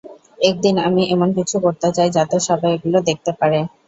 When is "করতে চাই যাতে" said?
1.65-2.37